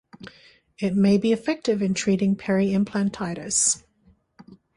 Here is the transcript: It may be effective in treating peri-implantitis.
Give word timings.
It 0.79 0.95
may 0.95 1.19
be 1.19 1.31
effective 1.31 1.79
in 1.83 1.93
treating 1.93 2.35
peri-implantitis. 2.35 3.83